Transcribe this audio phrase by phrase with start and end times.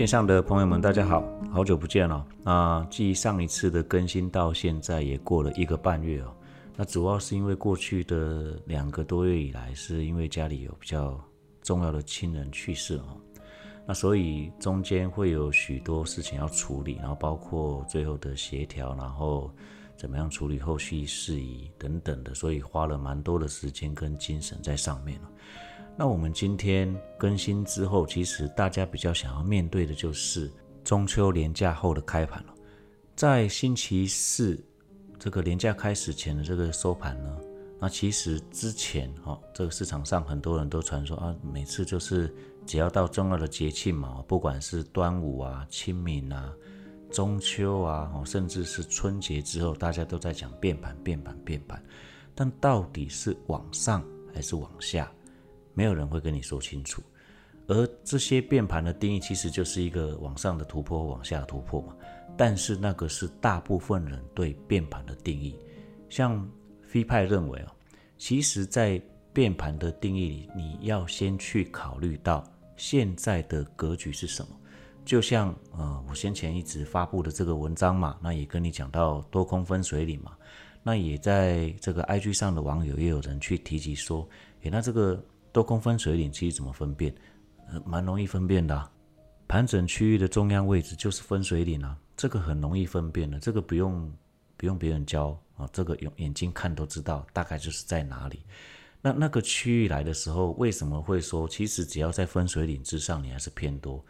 [0.00, 2.26] 线上的朋友们，大家好，好久不见了。
[2.42, 6.34] 那继上一次的更新到现在也过了一个半月哦。
[6.74, 11.22] 那主要是因为过去的两个多月以来，是因为家里有比较
[11.60, 13.14] 重要的亲人去世哦。
[13.86, 19.52] 那所以中间会有许多事情要处理，然后包括最后的协调，然后
[20.00, 25.30] 怎么样处理后续事宜等等的，所以花了蛮多的时间跟精神在上面了。
[25.94, 30.50] 那我们今天更新之后，其实大家比较想要面对的就是
[30.82, 32.54] 中秋连假后的开盘了。
[33.14, 34.58] 在星期四
[35.18, 37.36] 这个连假开始前的这个收盘呢，
[37.78, 46.50] 那其实之前哈，这个市场上很多人都传说啊，每次就是只要到重要的节庆嘛，不管是端午啊、清明啊、
[47.10, 51.82] 中秋啊，甚至是春节之后，大家都在讲变盘、变盘、变盘，
[52.34, 55.10] 但到底是往上还是往下？
[55.74, 57.02] 没有人会跟你说清楚，
[57.66, 61.94] 而这些变盘的定义其实就是一个往上的突破，往下突破嘛。
[62.36, 65.56] 但是那个是大部分人对变盘的定义。
[66.08, 66.48] 像
[66.82, 67.72] 飞派认为啊，
[68.18, 69.00] 其实，在
[69.32, 72.44] 变盘的定义里，你要先去考虑到
[72.76, 74.59] 现在的格局是什么。
[75.10, 80.36] 就像呃，我先前一直发布的这个文章嘛，那也跟你讲到多空分水岭嘛，
[80.84, 84.28] 那也在这个 IG 上的网友也有人去提及说，
[84.62, 85.20] 诶，那这个。
[85.52, 87.12] 多空分水岭其实怎么分辨？
[87.72, 88.88] 呃，蛮容易分辨的。
[89.48, 94.08] 盘整区域的中央位置就是分水岭啊，这个很容易分辨的，这个不用
[94.56, 98.44] 不用别人教啊，这个用眼睛看都知道，大概就是在哪里。
[99.02, 104.04] 那那个区域来的时候，为什么会说其实只要在分水岭之上，你还是偏多？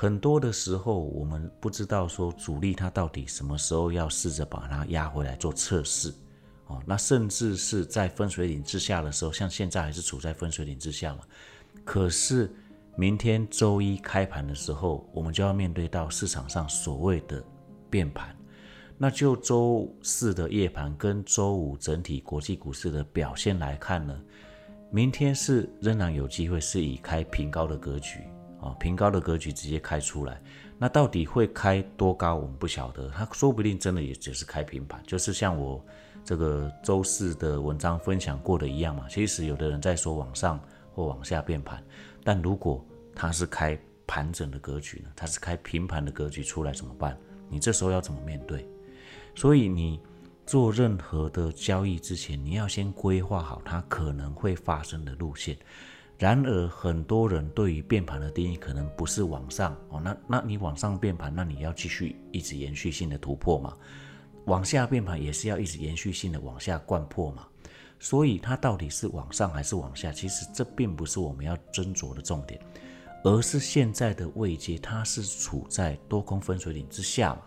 [0.00, 6.10] 很多的时候我们不知道说主力它到底什么时候要试着把它压回来做测试。
[6.68, 11.20] 哦，那甚至是在分水岭之下的时候，像现在还是处在分水岭之下嘛。
[11.84, 12.50] 可是
[12.96, 17.44] 明天周一开盘的时候，我们就要面对到市场上所谓的
[17.90, 18.34] 变盘。
[18.96, 24.18] 那就周四的夜盘跟周五整体国际股市的表现来看呢，
[24.90, 28.20] 明天是仍然有机会是以开平高的格局
[28.60, 30.40] 啊，平高的格局直接开出来。
[30.78, 33.08] 那到底会开多高，我们不晓得。
[33.10, 35.84] 它说不定真的也只是开平盘，就是像我。
[36.22, 40.60] 这个周四的文章分享过的一样嘛，其实有的人在说往上
[40.94, 41.82] 或往下变盘，
[42.22, 42.84] 但如果
[43.14, 43.76] 它是开
[44.06, 45.10] 盘整的格局呢？
[45.16, 47.16] 它是开平盘的格局出来怎么办？
[47.48, 48.68] 你这时候要怎么面对？
[49.34, 49.98] 所以你
[50.44, 55.56] 做任何的交易之前，你要先规划好它可能会发生的路线。
[56.20, 63.74] 然而很多人对于变盘的定义可能不是往上哦，那那你往上变盘，那你要继续一直延续性的突破嘛？
[64.44, 67.48] 往下变盘也是要一直延续性的往下灌破嘛，
[67.98, 72.60] 所以它到底是往上还是往下，其实这并不是我们要斟酌的重点，
[73.24, 77.40] 而是现在的位阶它是处在多空分水岭之下嘛。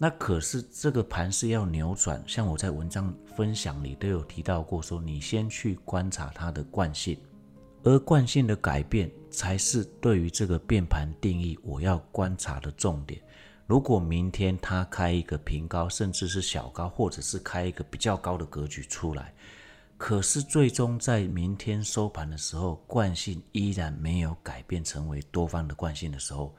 [0.00, 7.18] 那可是这个盘是要扭转，像我在文章分享里都有提到过，说你先去观察它的惯性，
[7.84, 13.20] 而惯性的改变才是对于这个变盘定义我要观察的重点。
[13.66, 19.32] 如果明天它开一个平高，甚至是小高，或者是开一个比较高的格局出来，
[19.96, 26.54] 可是最终在明天收盘的时候，惯性依然没有改变成为多方的惯性的时候，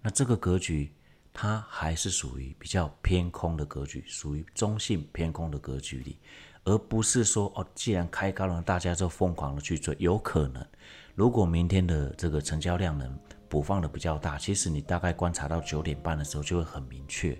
[0.00, 0.92] 那这个格局
[1.32, 6.16] 它还是属于比较偏空的格局，属于中性偏空的格局里，
[6.64, 10.66] 而不是说哦，既然开高了，大家就疯狂的去追，有可能，
[11.14, 13.18] 如果明天的这个成交量能。
[13.48, 17.38] 补放的比较大，其实你大概观察到九点半的时候就会很明确。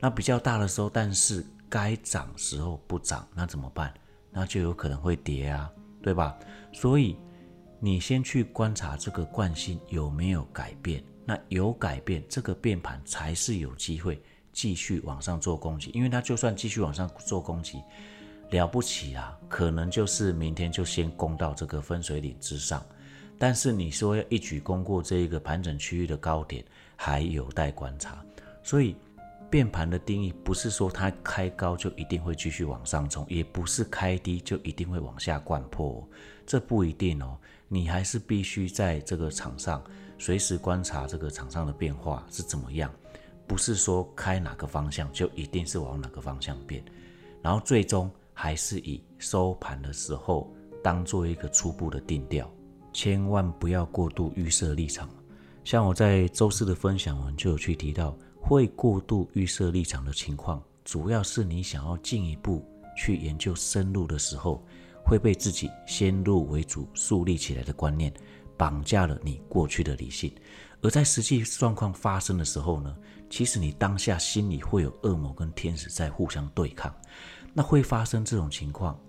[0.00, 3.94] 那比较大的时候，但是该涨时候不涨，那怎么办？
[4.32, 5.70] 那就有可能会跌啊，
[6.02, 6.36] 对吧？
[6.72, 7.16] 所以
[7.78, 11.04] 你先去观察这个惯性有没有改变。
[11.24, 14.20] 那有改变，这个变盘才是有机会
[14.52, 15.92] 继续往上做攻击。
[15.94, 17.80] 因为它就算继续往上做攻击，
[18.54, 22.80] 了不起啊，可能就是明天就先攻到这个分水岭之上。
[23.36, 26.64] 但是你说要一举攻过这一个盘整区域的高点，
[26.94, 28.24] 还有待观察。
[28.62, 28.94] 所以
[29.50, 36.08] 变盘的定义不是说它开高就一定会继续往上冲，也不是开低就一定会往下灌破，
[36.46, 37.36] 这不一定哦。
[37.66, 39.82] 你还是必须在这个场上
[40.16, 42.88] 随时观察这个场上的变化是怎么样，
[43.48, 46.84] 不是说开哪个方向就一定是往哪个方向变，
[47.42, 50.52] 然后最终还是以收盘的时候
[50.82, 52.46] 当做一个初步的定调。
[52.92, 55.08] 千万不要过度预设立场，
[55.64, 62.64] 像我在周四的分享文就有去提到，会过度预设立场的情况，主要是你想要进一步
[62.96, 64.64] 去研究深入的时候，
[65.04, 68.12] 会被自己先入为主树立起来的观念
[68.56, 70.32] 绑架了你过去的理性，
[70.80, 72.96] 而在实际状况发生的时候呢，
[73.28, 76.94] 其实你当下心里会有恶魔跟天使在互相对抗。
[77.54, 79.00] 那会发生这种情况，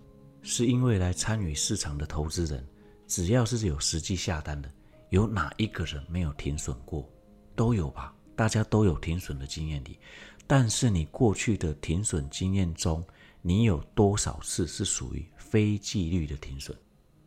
[0.44, 2.64] 是因为来参与市场的投资人，
[3.08, 4.72] 只要是有实际下单的，
[5.10, 7.10] 有哪一个人没有停损过？
[7.56, 8.14] 都有吧？
[8.36, 9.98] 大家都有停损的经验的，
[10.46, 13.04] 但是你过去的停损经验中，
[13.42, 16.78] 你有多少次是属于非纪律的停损？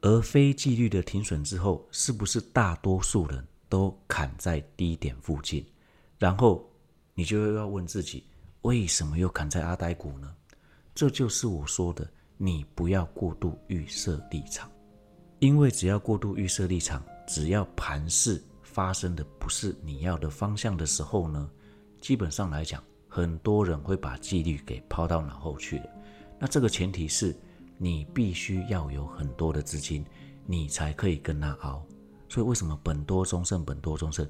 [0.03, 5.67] 而非纪律的停损之后，是不是大多数人都砍在低点附近？
[6.17, 6.65] 然后
[7.15, 8.23] 你就要问自己，
[8.63, 10.33] 为什么又砍在阿呆股呢？
[10.99, 12.05] 这就是我说的，
[12.37, 14.69] 你不要过度预设立场，
[15.39, 21.49] 因为只要过度预设立场，只要盘势发生的不是你要的方向的时候呢，
[22.01, 25.85] 基本上来讲，很多人会把纪律给抛到脑后去了。
[26.37, 27.33] 那这个前提是
[27.77, 30.05] 你必须要有很多的资金，
[30.47, 31.81] 你才可以跟他熬。
[32.29, 34.29] 所以为什么本多中胜，本多中胜，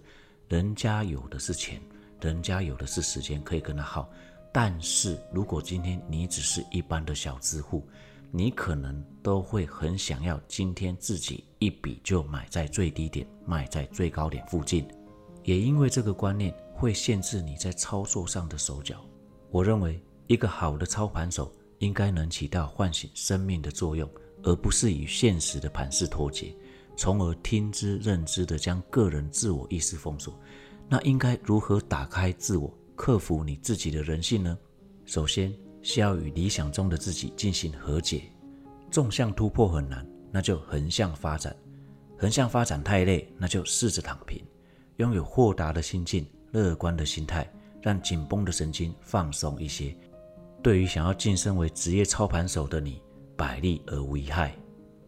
[0.49, 1.81] 人家有的是钱，
[2.21, 4.07] 人家有的是时间，可以跟他耗。
[4.61, 7.87] 但是如果今天你只是一般的小资户，
[8.33, 14.85] 你可能都会很想要今天自己一笔就买在最低点，卖在最高点附近。
[15.45, 19.01] 也因为这个观念会限制你在操作上的手脚。
[19.53, 24.11] 我认为一个好的操盘手应该能起到唤醒生命的作用，
[24.43, 26.53] 而不是与现实的盘势脱节，
[26.97, 30.37] 从而听之任之的将个人自我意识封锁。
[30.89, 32.77] 那应该如何打开自我？
[32.99, 34.59] 克服你自己的人性呢？
[35.07, 38.25] 首先是要与理想中的自己进行和解。
[38.91, 41.53] 纵向突破很难，那就横向发展；
[42.19, 44.45] 横向发展太累，那就试着躺平。
[44.97, 47.49] 拥有豁达的心境、乐观的心态，
[47.81, 49.95] 让紧绷的神经放松一些。
[50.61, 53.01] 对于想要晋升为职业操盘手的你，
[53.37, 54.53] 百利而无一害。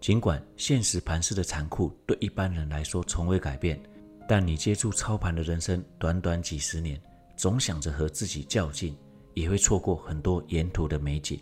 [0.00, 3.82] 尽管现实盘势的残酷对一般人来说从未改变，
[4.28, 6.98] 但你接触操盘的人生短短几十年。
[7.40, 8.94] 总想着和自己较劲，
[9.32, 11.40] 也会错过很多沿途的美景。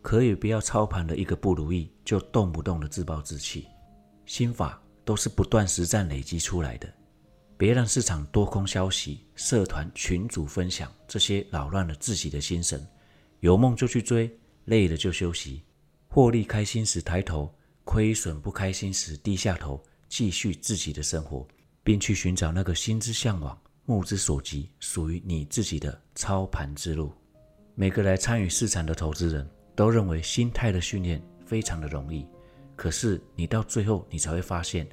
[0.00, 3.66] 可以不要操盘的一个不如意，就动不动的自暴自弃。
[4.26, 6.88] 心法都是不断实战累积出来的，
[7.56, 12.86] 别让市场多空消息、社团群组分享这些扰乱了自己的心神。
[13.40, 14.32] 有梦就去追，
[14.66, 15.64] 累了就休息。
[16.06, 17.52] 获利开心时抬头，
[17.82, 21.44] 亏损不开心时低下头，继续自己的生活，
[21.82, 23.60] 并去寻找那个心之向往。
[23.90, 27.12] 目之所及，属于你自己的操盘之路。
[27.74, 29.44] 每个来参与市场的投资人
[29.74, 32.24] 都认为心态的训练非常的容易，
[32.76, 34.88] 可是你到最后，你才会发现，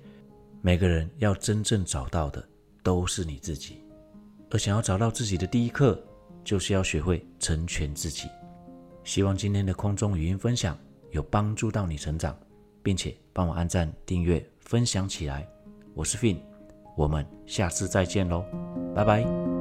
[0.61, 2.43] 每个人要真正找到的
[2.81, 3.83] 都是你自己。
[4.49, 6.03] 而想要找到自己的第一课，
[6.43, 8.27] 就是要学会成全自己。
[9.03, 10.75] 希望今天的空中语音分享
[11.11, 12.35] 有帮助到你成长，
[12.81, 15.47] 并且帮我按赞、订阅、分享起来。
[15.93, 16.39] 我是 Fin。
[16.95, 18.43] 我们下次再见喽，
[18.97, 19.56] 拜拜。